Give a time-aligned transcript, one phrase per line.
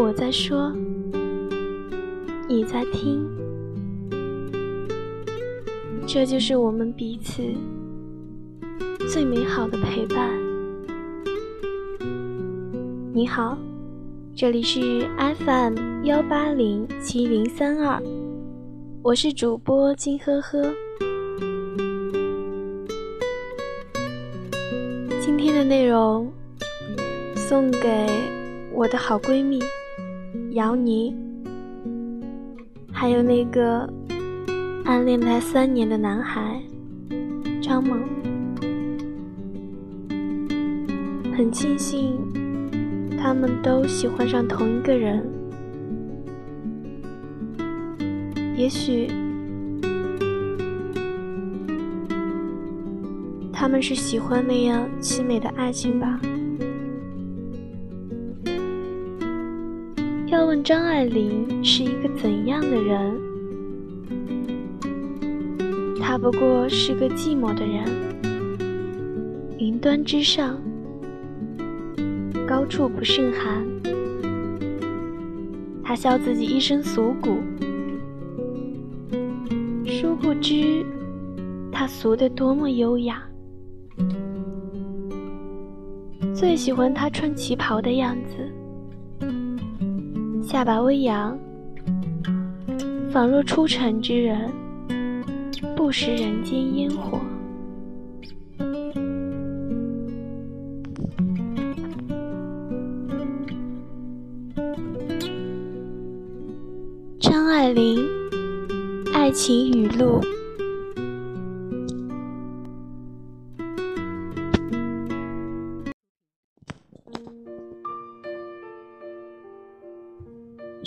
[0.00, 0.72] 我在说，
[2.48, 3.28] 你在听，
[6.06, 7.42] 这就是我们彼此
[9.10, 10.30] 最美好的陪伴。
[13.12, 13.58] 你好。
[14.36, 15.04] 这里是
[15.44, 18.00] FM 幺八零七零三二，
[19.02, 20.62] 我是主播金呵呵。
[25.20, 26.32] 今天的内容
[27.34, 28.06] 送给
[28.72, 29.58] 我的好闺蜜
[30.52, 31.14] 姚妮，
[32.92, 33.88] 还有那个
[34.84, 36.60] 暗恋了他三年的男孩
[37.60, 38.00] 张猛。
[41.36, 42.18] 很庆幸。
[43.20, 45.28] 他们都喜欢上同一个人，
[48.56, 49.08] 也许
[53.52, 56.20] 他们是喜欢那样凄美的爱情吧。
[60.48, 63.20] 问张爱玲是一个怎样的人？
[66.00, 67.84] 她不过是个寂寞的人，
[69.58, 70.58] 云端之上。
[72.46, 73.62] 高处不胜寒，
[75.84, 77.36] 他笑自己一身俗骨，
[79.84, 80.82] 殊不知
[81.70, 83.22] 他俗得多么优雅。
[86.32, 88.50] 最喜欢他穿旗袍的样子，
[90.50, 91.38] 下巴微扬，
[93.10, 94.50] 仿若出尘之人，
[95.76, 97.20] 不食人间烟火。
[107.20, 108.02] 张爱玲
[109.12, 110.18] 爱情语录。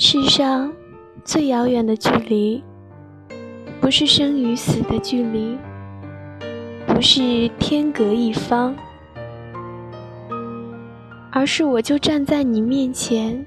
[0.03, 0.73] 世上
[1.23, 2.63] 最遥远的距离，
[3.79, 5.56] 不是生与死的距离，
[6.88, 8.75] 不是天隔一方，
[11.31, 13.45] 而是我就站在你面前，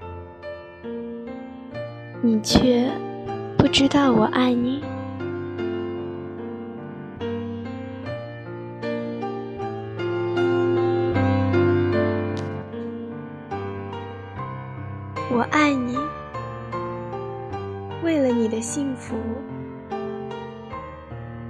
[2.22, 2.88] 你却。
[3.58, 4.80] 不知道我爱你，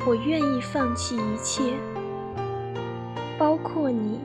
[0.07, 1.63] 我愿意放弃一切，
[3.39, 4.21] 包括你。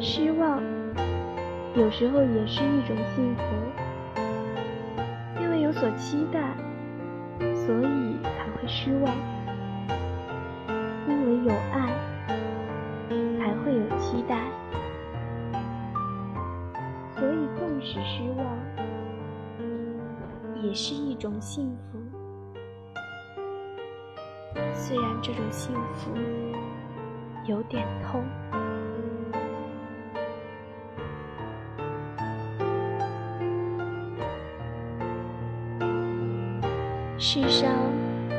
[0.00, 0.60] 失望，
[1.76, 3.42] 有时候也是一种幸福，
[5.40, 6.40] 因为有所期待，
[7.54, 9.14] 所以才会失望；
[11.06, 11.94] 因为有爱，
[13.38, 14.40] 才会有期待，
[17.82, 18.46] 是失望，
[20.62, 21.98] 也是一种幸福。
[24.74, 26.10] 虽然这种幸福
[27.46, 28.22] 有点痛。
[37.18, 37.70] 世上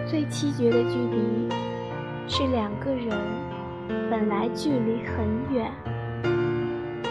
[0.05, 1.49] 最凄绝的距离，
[2.27, 3.09] 是两个人
[4.09, 5.71] 本来距离很远，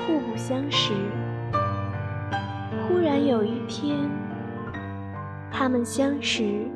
[0.06, 0.92] 互不相识，
[3.00, 3.96] 突然有一天，
[5.50, 6.68] 他们相识、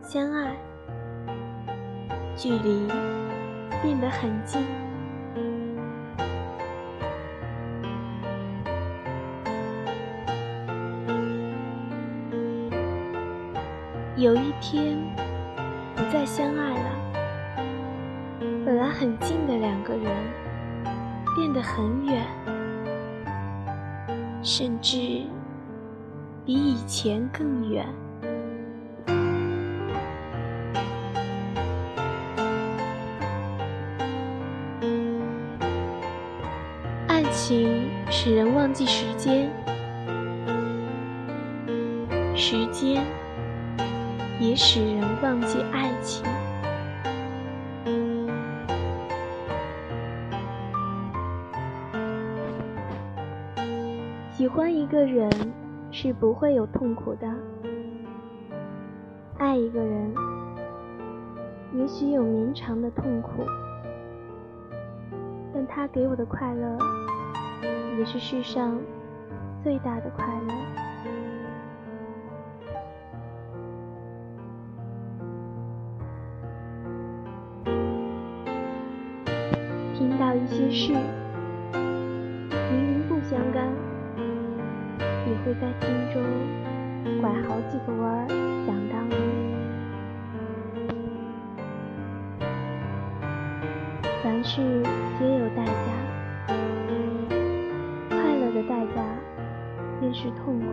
[0.00, 0.56] 相爱，
[2.34, 2.88] 距离
[3.82, 4.64] 变得很近。
[14.16, 14.96] 有一天，
[15.94, 16.90] 不再相爱了。
[18.64, 20.10] 本来很近的两个人，
[21.36, 22.24] 变得很远，
[24.46, 24.96] 甚至
[26.44, 27.84] 比以前更远。
[37.08, 39.50] 爱情使人忘记时间，
[42.36, 43.04] 时间。
[44.38, 46.22] 也使人忘记爱情。
[54.86, 55.28] 一个人
[55.90, 57.28] 是不会有痛苦的，
[59.36, 60.14] 爱一个人
[61.74, 63.44] 也许有绵长的痛苦，
[65.52, 66.78] 但他给我的快乐，
[67.98, 68.78] 也是世上
[69.60, 70.85] 最大的快乐。
[85.46, 86.20] 会在心中
[87.20, 88.26] 拐好几个弯儿
[88.66, 89.14] 想到你。
[94.24, 94.82] 凡事
[95.16, 95.92] 皆有代价，
[98.08, 99.00] 快乐的代价
[100.00, 100.66] 便是痛苦。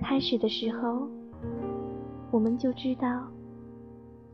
[0.00, 1.08] 开始的时候，
[2.32, 3.28] 我们就知道，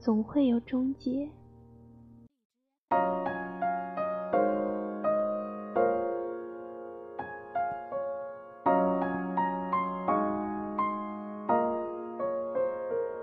[0.00, 1.28] 总会有终结。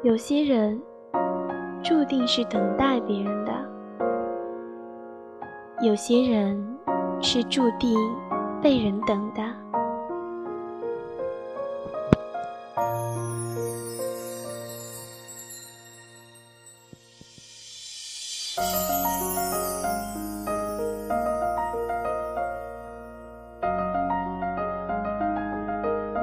[0.06, 0.80] 有些人
[1.84, 3.52] 注定是等待别人的，
[5.82, 6.64] 有些人
[7.20, 7.98] 是注定
[8.62, 9.42] 被人等的。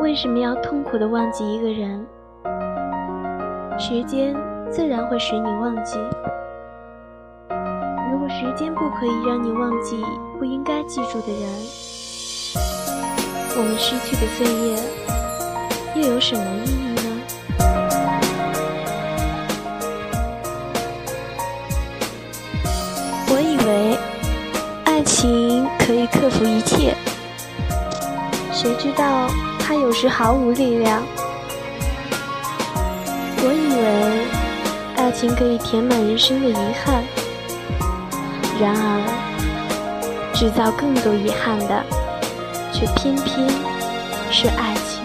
[0.01, 2.07] 为什么要痛苦的忘记一个人？
[3.85, 4.33] 时间
[4.71, 5.99] 自然会使你忘记。
[8.13, 10.01] 如果时间不可以让你忘记
[10.39, 11.51] 不应该记住的人，
[13.57, 14.79] 我们失去的岁月
[15.97, 17.23] 又有什么意义呢？
[23.31, 23.99] 我以为
[24.85, 26.95] 爱情可以克服一切，
[28.53, 29.27] 谁知道
[29.59, 31.03] 它有时毫无力量。
[35.13, 36.55] 情可以填满人生的遗
[36.85, 37.05] 憾，
[38.61, 41.85] 然而制造更多遗憾的，
[42.73, 43.49] 却偏偏
[44.31, 45.03] 是爱情。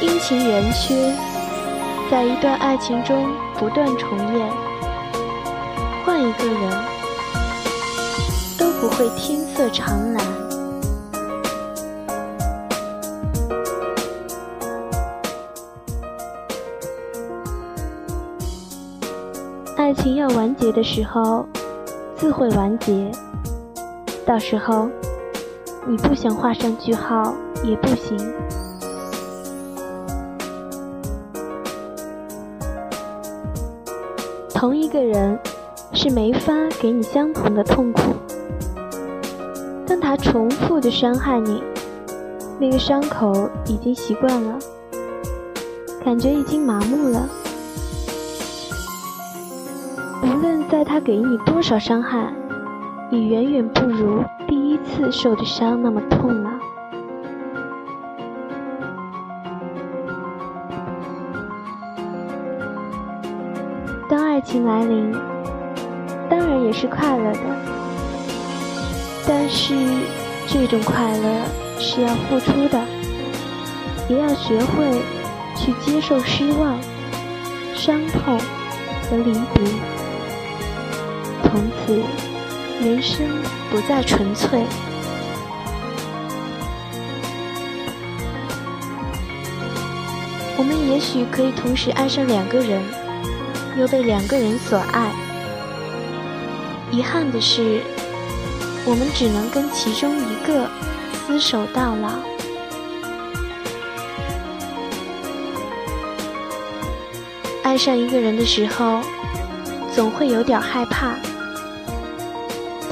[0.00, 1.14] 阴晴圆缺
[2.10, 4.48] 在一段爱情中不断重演，
[6.04, 6.84] 换一个人
[8.58, 10.31] 都不会天色常蓝。
[20.42, 21.46] 完结的时候，
[22.16, 23.08] 自会完结。
[24.26, 24.88] 到时候，
[25.86, 28.18] 你不想画上句号也不行。
[34.52, 35.38] 同一个人
[35.92, 38.00] 是没法给你相同的痛苦。
[39.86, 41.62] 当他重复的伤害你，
[42.58, 44.58] 那个伤口已经习惯了，
[46.04, 47.28] 感觉已经麻木了。
[50.72, 52.32] 在他给你多少伤害，
[53.10, 56.50] 已远远不如第一次受的伤那么痛了。
[64.08, 65.12] 当爱情来临，
[66.30, 67.40] 当然也是快乐的，
[69.28, 69.74] 但是
[70.46, 71.44] 这种快乐
[71.78, 72.82] 是要付出的，
[74.08, 75.02] 也要学会
[75.54, 76.78] 去接受失望、
[77.74, 78.38] 伤痛
[79.10, 79.91] 和离别。
[81.52, 82.02] 从此，
[82.80, 83.28] 人生
[83.70, 84.64] 不再纯粹。
[90.56, 92.82] 我们也许可以同时爱上两个人，
[93.78, 95.12] 又被两个人所爱。
[96.90, 97.82] 遗憾的是，
[98.86, 100.66] 我们只能跟其中一个
[101.28, 102.12] 厮守到老。
[107.62, 109.00] 爱上一个人的时候，
[109.94, 111.14] 总会有点害怕。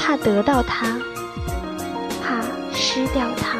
[0.00, 0.98] 怕得到他，
[2.22, 2.40] 怕
[2.72, 3.58] 失掉他。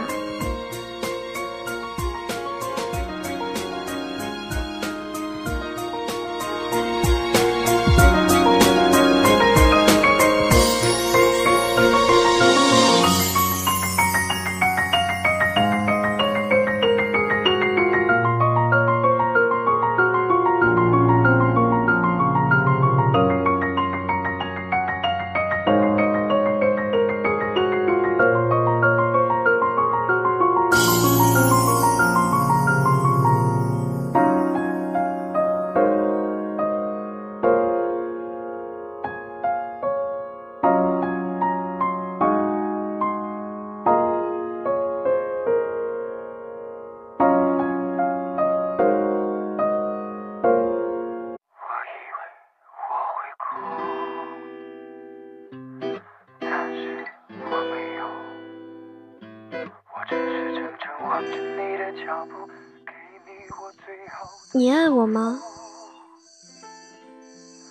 [64.52, 65.40] 你爱我吗？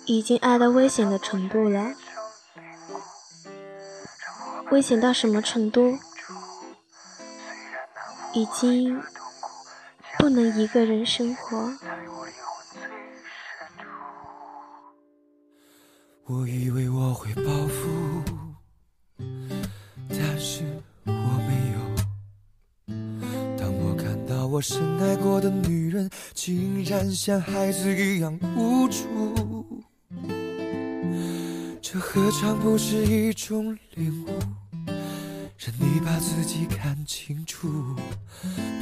[0.06, 1.92] 已经爱到危险的程度了。
[4.70, 5.98] 危险到什么程度？
[8.32, 9.02] 已经
[10.18, 11.76] 不能一个人生活。
[16.24, 18.22] 我以为我会报复，
[20.08, 20.64] 但是
[24.60, 29.82] 我深爱过的女人，竟然像孩子一样无助，
[31.80, 34.28] 这何尝不是一种领悟？
[35.56, 37.96] 让你把自己看清楚，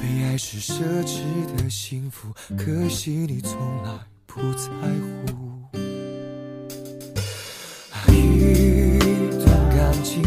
[0.02, 1.20] 被爱是奢侈
[1.56, 3.92] 的幸福，可惜你从来
[4.26, 5.78] 不在乎。
[8.12, 10.25] 一段感情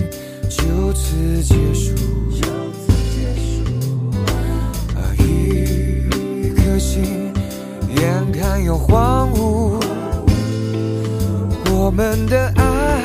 [0.49, 2.30] 就此结束，
[8.51, 9.79] 眼看要荒芜。
[11.71, 13.01] 我们的爱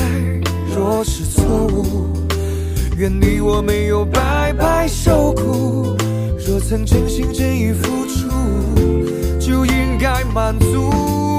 [0.74, 2.08] 若是错误，
[2.96, 5.96] 愿你我没有白白受苦。
[6.46, 8.28] 若曾真心真意付出，
[9.38, 11.35] 就应该满足。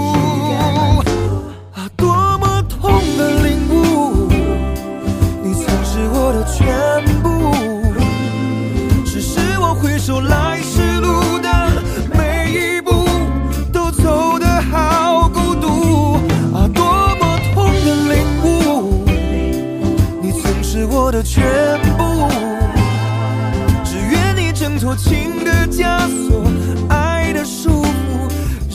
[23.83, 26.43] 只愿你挣脱情的枷锁
[26.89, 27.89] 爱的束缚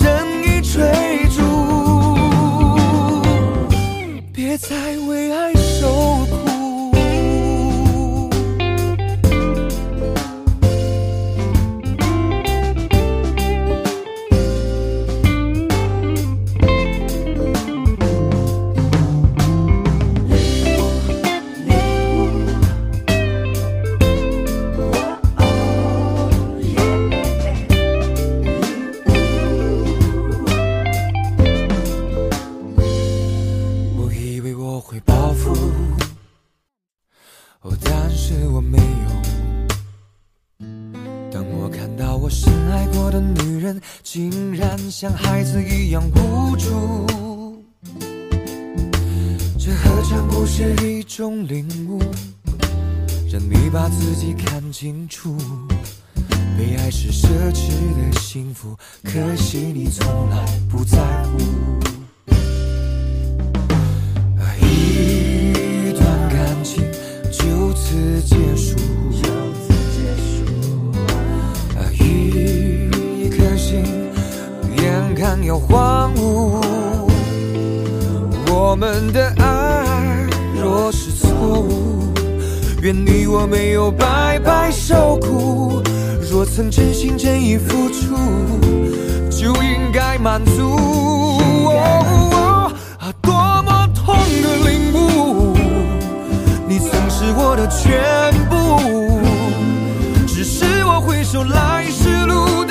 [0.00, 0.82] 任意追
[1.34, 1.42] 逐。
[4.32, 4.76] 别再
[5.08, 6.12] 为爱受
[45.02, 47.09] 像孩子一样无助，
[49.59, 52.00] 这何尝不是一种领悟？
[53.28, 55.37] 让你把自己看清楚，
[56.56, 57.66] 被爱是奢侈
[57.97, 62.12] 的幸福，可惜你从来不在乎。
[75.44, 76.62] 要荒芜，
[78.50, 82.12] 我们的爱若是错误，
[82.80, 85.82] 愿你我没有白白受苦。
[86.30, 88.16] 若曾真心真意付出，
[89.30, 90.76] 就应该满足。
[92.99, 95.56] 啊，多么痛的领悟，
[96.66, 99.20] 你曾是我的全部，
[100.26, 102.62] 只是我回首来时路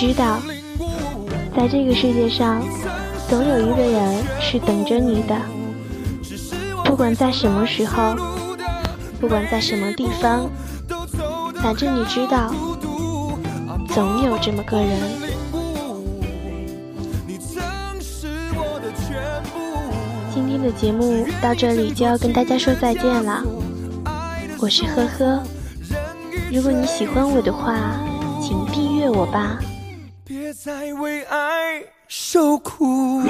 [0.00, 0.38] 知道，
[1.56, 2.62] 在这个世界上，
[3.28, 5.34] 总有一个人是等着你的。
[6.84, 8.14] 不管在什么时候，
[9.20, 10.48] 不管在什么地方，
[11.56, 12.54] 反正你知道，
[13.88, 14.88] 总有这么个人。
[20.32, 23.42] 今天的节目到这里就要跟大家说再见了，
[24.60, 25.42] 我是呵呵。
[26.52, 27.98] 如果你喜欢我的话，
[28.40, 29.58] 请订阅我吧。
[30.60, 33.22] 在为爱受苦。